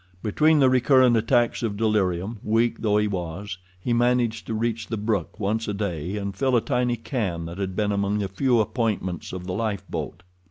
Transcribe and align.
Between 0.23 0.57
the 0.57 0.67
recurrent 0.67 1.15
attacks 1.15 1.61
of 1.61 1.77
delirium, 1.77 2.39
weak 2.43 2.77
though 2.81 2.97
he 2.97 3.07
was, 3.07 3.59
he 3.79 3.93
managed 3.93 4.47
to 4.47 4.55
reach 4.55 4.87
the 4.87 4.97
brook 4.97 5.39
once 5.39 5.67
a 5.67 5.75
day 5.75 6.17
and 6.17 6.35
fill 6.35 6.55
a 6.55 6.61
tiny 6.61 6.95
can 6.95 7.45
that 7.45 7.59
had 7.59 7.75
been 7.75 7.91
among 7.91 8.17
the 8.17 8.27
few 8.27 8.59
appointments 8.59 9.31
of 9.31 9.45
the 9.45 9.53
lifeboat. 9.53 10.23